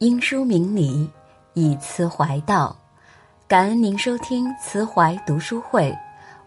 [0.00, 1.10] 因书明理，
[1.52, 2.74] 以词怀道。
[3.46, 5.94] 感恩您收听慈怀读书会，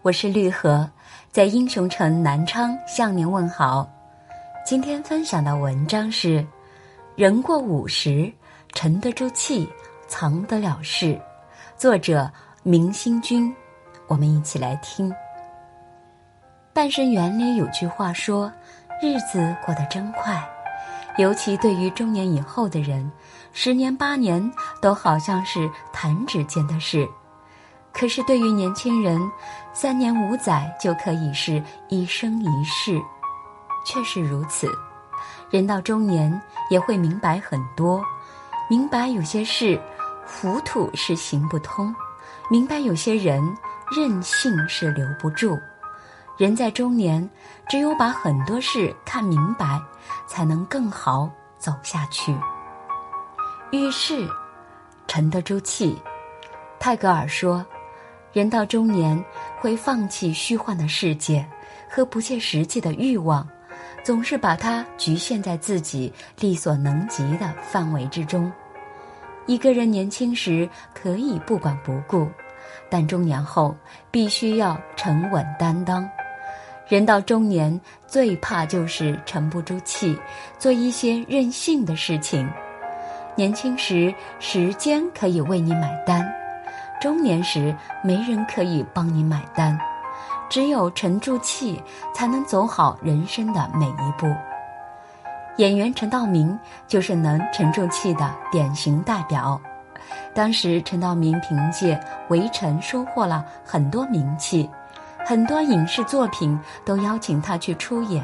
[0.02, 0.90] 我是绿荷，
[1.30, 3.88] 在英雄城南昌向您问好。
[4.66, 6.44] 今天分享的文章是：
[7.14, 8.28] 人过五十，
[8.72, 9.70] 沉得住气，
[10.08, 11.16] 藏得了事。
[11.76, 12.28] 作者
[12.64, 13.54] 明星君。
[14.08, 15.14] 我们一起来听。
[16.72, 18.52] 半生缘里有句话说
[19.00, 20.44] ：“日子过得真快。”
[21.16, 23.08] 尤其对于中年以后的人，
[23.56, 27.06] 十年八年都好像是弹指间的事；
[27.92, 29.20] 可是对于年轻人，
[29.72, 33.00] 三年五载就可以是一生一世。
[33.86, 34.68] 确实如此，
[35.50, 38.02] 人到中年也会明白很多，
[38.68, 39.80] 明白有些事
[40.26, 41.94] 糊涂是行不通，
[42.50, 43.40] 明白有些人
[43.96, 45.56] 任性是留不住。
[46.36, 47.30] 人在中年，
[47.68, 49.80] 只有把很多事看明白，
[50.26, 52.36] 才能更好走下去。
[53.74, 54.28] 遇事
[55.08, 55.96] 沉得住气。
[56.78, 57.66] 泰戈尔说
[58.32, 59.20] ：“人到中年，
[59.58, 61.44] 会放弃虚幻的世界
[61.90, 63.44] 和不切实际的欲望，
[64.04, 68.50] 总是把它局限在自己力所能及的范围之中。
[69.46, 72.28] 一个人年轻时可以不管不顾，
[72.88, 73.76] 但中年后
[74.08, 76.08] 必须要沉稳担当。”
[76.86, 80.16] 人到中年，最怕就是沉不住气，
[80.60, 82.48] 做一些任性的事情。
[83.36, 86.22] 年轻时，时间可以为你买单；
[87.00, 89.76] 中年时，没人可以帮你买单。
[90.48, 91.82] 只有沉住气，
[92.14, 94.32] 才能走好人生的每一步。
[95.56, 96.56] 演员陈道明
[96.86, 99.60] 就是能沉住气的典型代表。
[100.32, 101.96] 当时，陈道明凭借
[102.28, 104.70] 《围城》收获了很多名气。
[105.26, 108.22] 很多影视作品都邀请他去出演，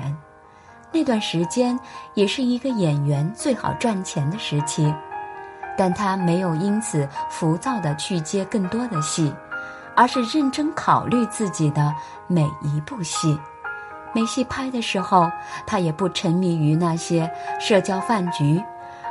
[0.93, 1.79] 那段时间
[2.15, 4.93] 也是一个演员最好赚钱的时期，
[5.77, 9.33] 但他没有因此浮躁的去接更多的戏，
[9.95, 11.95] 而是认真考虑自己的
[12.27, 13.39] 每一部戏。
[14.13, 15.31] 没戏拍的时候，
[15.67, 18.63] 他也不沉迷于那些社交饭局。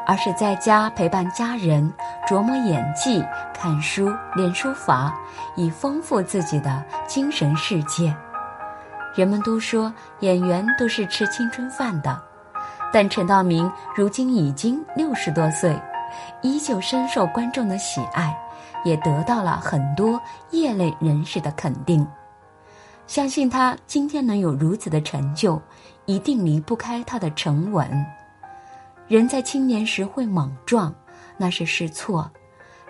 [0.08, 1.94] 而是在家陪伴家人，
[2.28, 5.14] 琢磨演技，看书练书法，
[5.56, 8.12] 以丰富自己的精神世界。
[9.16, 12.22] 人们都说演员都是吃青春饭的，
[12.94, 15.78] 但陈道明如今已经六十多岁，
[16.42, 18.36] 依旧深受观众的喜爱，
[18.84, 20.22] 也得到了很多
[20.52, 22.08] 业内人士的肯定。
[23.08, 25.60] 相信他今天能有如此的成就，
[26.06, 28.06] 一定离不开他的沉稳。
[29.08, 30.94] 人在青年时会莽撞，
[31.36, 32.30] 那是试错；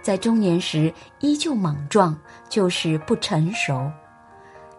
[0.01, 2.15] 在中年时依旧莽撞，
[2.49, 3.89] 就是不成熟。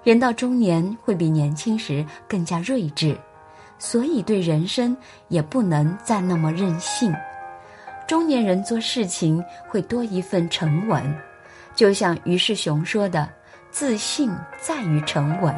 [0.03, 3.17] 人到中年会比年轻时更加睿智，
[3.79, 4.97] 所以对人生
[5.29, 7.15] 也不能再那么任性。
[8.07, 11.03] 中年人做事情会多一份沉稳，
[11.75, 13.29] 就像于世雄说的
[13.71, 15.55] ：“自信在于沉稳。”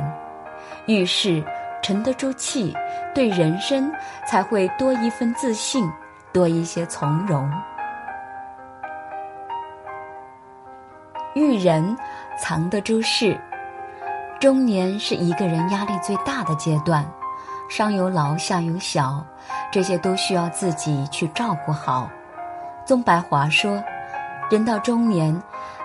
[0.87, 1.43] 遇事。
[1.85, 2.73] 沉得住气，
[3.13, 3.93] 对人生
[4.25, 5.85] 才会多一份自信，
[6.33, 7.51] 多一些从容。
[11.35, 11.97] 遇人
[12.39, 13.37] 藏得住事，
[14.43, 17.09] 中年是一个人压力最大的阶段，
[17.69, 19.25] 上有老下有小，
[19.71, 22.11] 这些都需要自己去照顾好。
[22.85, 23.81] 宗白华说
[24.51, 25.41] ：“人到中年，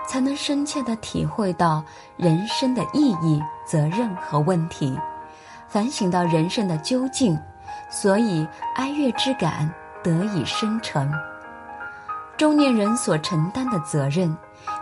[0.08, 1.84] 才能深切的体会到
[2.16, 4.98] 人生的意义、责任和问题。”
[5.68, 7.38] 反省到人生的究竟，
[7.88, 11.08] 所以哀乐之感得以生成。
[12.36, 14.36] 中年人所承担的责任，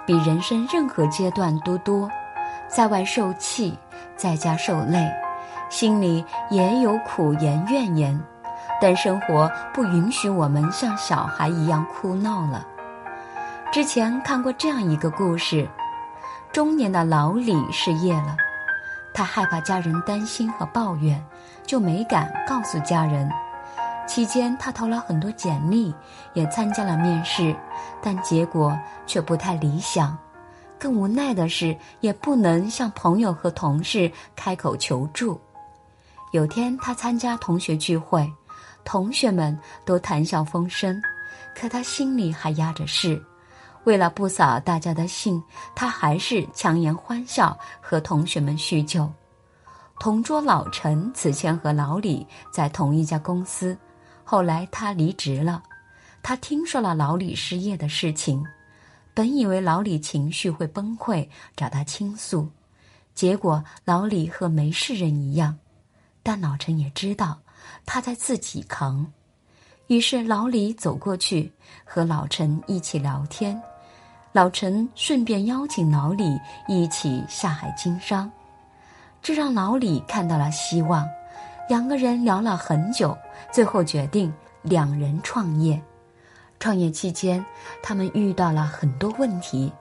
[0.06, 2.10] 比人生任何阶段都多，
[2.68, 3.78] 在外受气，
[4.16, 5.10] 在家受累，
[5.68, 8.20] 心里也有苦言怨言，
[8.80, 12.66] 但生活不允许我们像小孩一样哭闹了。
[13.72, 15.68] 之前看过这样一个故事：
[16.52, 18.36] 中年的老李失业了。
[19.12, 21.24] 他害怕家人担心和抱怨，
[21.64, 23.30] 就没敢告诉家人。
[24.06, 25.94] 期间，他投了很多简历，
[26.34, 27.56] 也参加了面试，
[28.02, 30.16] 但结果却不太理想。
[30.78, 35.40] 更无奈的是，也不能向朋友和同事开口求助。
[36.32, 38.30] 有天，他参加同学聚会，
[38.84, 41.00] 同学们都谈笑风生，
[41.54, 43.22] 可他心里还压着事。
[43.84, 45.42] 为了不扫大家的兴，
[45.74, 49.10] 他还是强颜欢笑和同学们叙旧。
[49.98, 53.78] 同桌老陈此前和老李在同一家公司，
[54.24, 55.62] 后来他离职了。
[56.22, 58.44] 他听说了老李失业的事情，
[59.16, 61.26] 本以为老李情绪会崩溃，
[61.56, 62.50] 找他倾诉，
[63.14, 65.56] 结果老李和没事人一样。
[66.22, 67.38] 但老陈也知道
[67.86, 69.10] 他在自己扛。
[69.86, 71.50] 于是老李走过去
[71.82, 73.58] 和老陈一起聊天，
[74.32, 78.30] 老陈顺便邀请老李一起下海经商，
[79.22, 81.08] 这让老李看到了希望。
[81.70, 83.16] 两个人聊了很久，
[83.50, 84.30] 最后决定
[84.60, 85.82] 两人创业。
[86.58, 87.44] 创业期间，
[87.82, 89.72] 他们遇到了很多问题，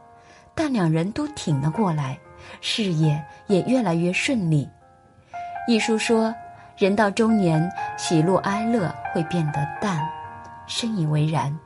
[0.53, 2.17] 但两人都挺了过来，
[2.61, 4.69] 事业也越来越顺利。
[5.67, 6.33] 一书说
[6.77, 9.99] ：“人到中年，喜怒哀乐会变得淡。”
[10.67, 11.57] 深以为然。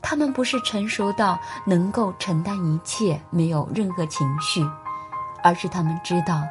[0.00, 4.60] 他们不是成熟到能够承担一切，没有任何情绪，
[5.44, 6.42] 而是他们知道。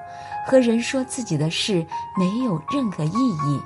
[0.47, 1.85] 和人说自己的事
[2.17, 3.61] 没有任何意义，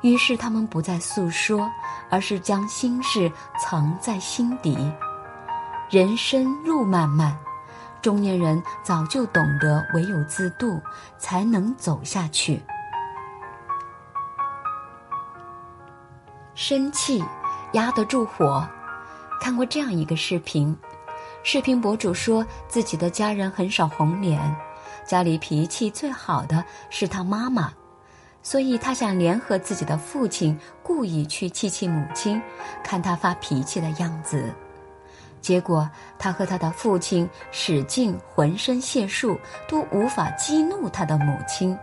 [0.00, 1.70] 于是他们不再诉说，
[2.08, 3.30] 而是将心事
[3.60, 4.76] 藏在心底。
[5.90, 7.36] 人生路漫漫，
[8.00, 10.80] 中年人早就懂得唯有自渡，
[11.18, 12.62] 才能走下去。
[16.54, 17.24] 生气
[17.72, 18.66] 压得住火，
[19.40, 20.76] 看过这样一个视频，
[21.42, 24.56] 视频博主说自己的家人很少红脸。
[25.06, 27.72] 家里脾气最好的是他妈妈，
[28.42, 32.40] 所以他想联合自己的父亲，故意去气气母亲，
[32.82, 34.52] 看他发脾气的样子。
[35.40, 35.88] 结果
[36.18, 39.38] 他和他的父亲使尽浑身解数，
[39.68, 41.76] 都无法激怒他的母亲。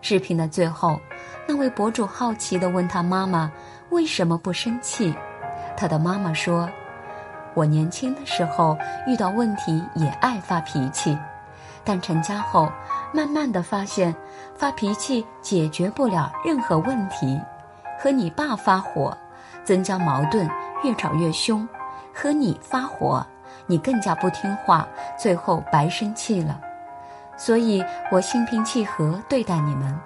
[0.00, 0.98] 视频的最后，
[1.46, 3.50] 那位博主好奇地问他妈妈
[3.90, 5.14] 为什么不生气，
[5.76, 6.70] 他的妈妈说
[7.54, 11.18] ：“我年轻的时候遇到问题也爱发脾气。”
[11.86, 12.70] 但成家后，
[13.12, 14.12] 慢慢的发现，
[14.56, 17.40] 发脾气解决不了任何问题。
[17.96, 19.16] 和你爸发火，
[19.64, 20.50] 增加矛盾，
[20.82, 21.66] 越吵越凶；
[22.12, 23.24] 和你发火，
[23.66, 24.86] 你更加不听话，
[25.16, 26.60] 最后白生气了。
[27.36, 29.96] 所以我心平气和对待你们，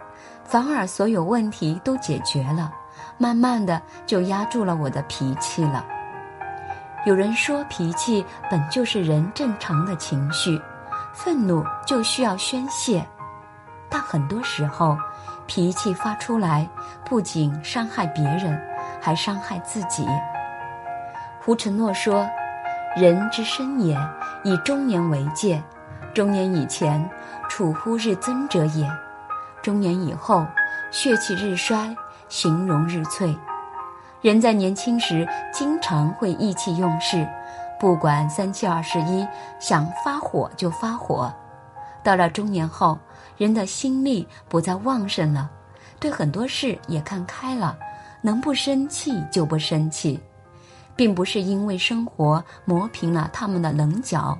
[0.44, 2.70] 反而所有问题都解决了，
[3.16, 5.84] 慢慢的就压住了我的脾气了。
[7.06, 10.60] 有人说，脾气本就是人正常的情绪。
[11.12, 13.06] 愤怒就需要宣泄，
[13.88, 14.96] 但很多时候，
[15.46, 16.68] 脾气发出来
[17.04, 18.58] 不仅伤害别人，
[19.00, 20.06] 还伤害自己。
[21.40, 22.26] 胡承诺说
[22.96, 23.98] ：“人之生也，
[24.44, 25.62] 以中年为界。
[26.14, 27.08] 中年以前，
[27.48, 28.86] 处乎日增者也；
[29.62, 30.46] 中年以后，
[30.90, 31.94] 血气日衰，
[32.28, 33.36] 形容日脆。
[34.20, 37.26] 人在年轻时，经常会意气用事。”
[37.80, 39.26] 不管三七二十一，
[39.58, 41.32] 想发火就发火。
[42.02, 42.98] 到了中年后，
[43.38, 45.50] 人的心力不再旺盛了，
[45.98, 47.78] 对很多事也看开了，
[48.20, 50.20] 能不生气就不生气，
[50.94, 54.38] 并不是因为生活磨平了他们的棱角，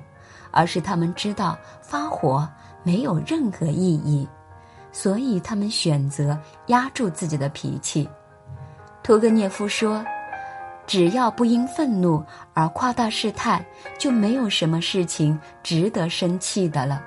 [0.51, 2.47] 而是他们知道发火
[2.83, 4.27] 没有任何意义，
[4.91, 6.37] 所以他们选择
[6.67, 8.07] 压住自己的脾气。
[9.01, 10.05] 屠格涅夫说。
[10.91, 12.21] 只要不因愤怒
[12.53, 13.63] 而夸大事态，
[13.97, 17.01] 就没有什么事情值得生气的了。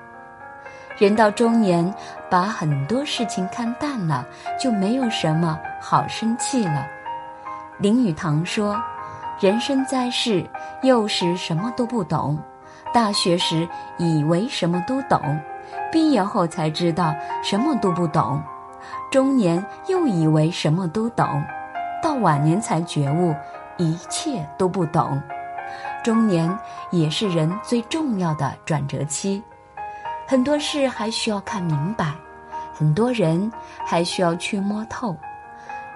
[0.97, 1.93] 人到中年，
[2.27, 4.25] 把很多事情看淡了，
[4.59, 6.83] 就没有什么好生气了。
[7.77, 8.75] 林语堂说
[9.39, 10.43] ：“人生在世，
[10.81, 12.39] 幼时什么都不懂，
[12.91, 15.39] 大学时以为什么都懂，
[15.91, 18.41] 毕业后才知道什么都不懂，
[19.11, 21.43] 中年又以为什么都懂，
[22.01, 23.35] 到晚年才觉悟。”
[23.77, 25.21] 一切都不懂，
[26.03, 26.57] 中年
[26.91, 29.41] 也是人最重要的转折期，
[30.27, 32.13] 很多事还需要看明白，
[32.73, 33.51] 很多人
[33.85, 35.15] 还需要去摸透。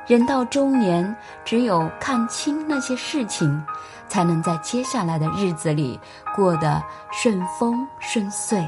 [0.07, 1.15] 人到中年，
[1.45, 3.63] 只有看清那些事情，
[4.07, 5.99] 才能在接下来的日子里
[6.35, 8.67] 过得顺风顺遂。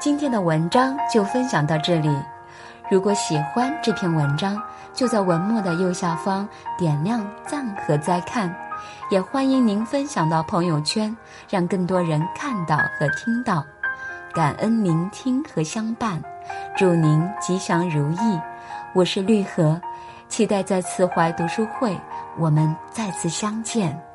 [0.00, 2.08] 今天的文章就分享到这里，
[2.90, 4.60] 如果喜欢这篇文章。
[4.94, 8.52] 就在文末的右下方点亮赞和再看，
[9.12, 11.16] 也欢迎您分享到朋友圈，
[11.48, 13.64] 让更多人看到和听到。
[14.32, 16.20] 感恩聆听和相伴，
[16.76, 18.40] 祝您吉祥如意。
[18.92, 19.80] 我是绿荷，
[20.28, 21.96] 期待在慈怀读书会
[22.36, 24.07] 我们再次相见。